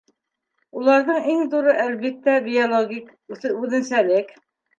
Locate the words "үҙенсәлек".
3.59-4.35